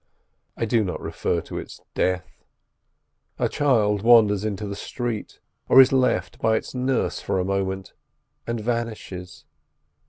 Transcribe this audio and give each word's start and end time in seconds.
I 0.57 0.65
do 0.65 0.83
not 0.83 0.99
refer 0.99 1.41
to 1.41 1.59
its 1.59 1.79
death. 1.93 2.43
A 3.37 3.47
child 3.47 4.01
wanders 4.01 4.43
into 4.43 4.65
the 4.65 4.75
street, 4.75 5.37
or 5.69 5.79
is 5.79 5.93
left 5.93 6.39
by 6.39 6.55
its 6.55 6.73
nurse 6.73 7.21
for 7.21 7.37
a 7.39 7.45
moment, 7.45 7.93
and 8.47 8.59
vanishes. 8.59 9.45